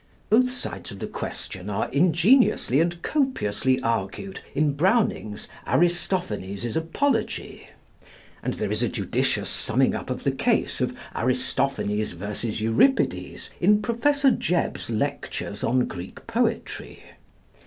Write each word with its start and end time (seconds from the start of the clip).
Both 0.31 0.49
sides 0.49 0.89
of 0.89 0.97
the 0.97 1.05
question 1.05 1.69
are 1.69 1.87
ingeniously 1.91 2.79
and 2.81 2.99
copiously 3.03 3.79
argued 3.81 4.39
in 4.55 4.73
Browning's 4.73 5.47
'Aristophanes' 5.67 6.75
Apology'; 6.75 7.67
and 8.41 8.55
there 8.55 8.71
is 8.71 8.81
a 8.81 8.89
judicious 8.89 9.47
summing 9.47 9.93
up 9.93 10.09
of 10.09 10.23
the 10.23 10.31
case 10.31 10.81
of 10.81 10.97
Aristophanes 11.15 12.13
vs. 12.13 12.59
Euripides 12.61 13.51
in 13.59 13.79
Professor 13.79 14.31
Jebb's 14.31 14.89
lectures 14.89 15.63
on 15.63 15.85
Greek 15.85 16.25
poetry. 16.25 17.03